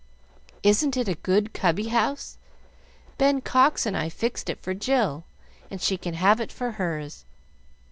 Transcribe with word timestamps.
"Isn't 0.63 0.97
it 0.97 1.07
a 1.07 1.13
good 1.13 1.53
cubby 1.53 1.89
house? 1.89 2.39
Ben 3.19 3.39
Cox 3.39 3.85
and 3.85 3.95
I 3.95 4.09
fixed 4.09 4.49
it 4.49 4.59
for 4.59 4.73
Jill, 4.73 5.25
and 5.69 5.79
she 5.79 5.95
can 5.95 6.15
have 6.15 6.41
it 6.41 6.51
for 6.51 6.71
hers. 6.71 7.23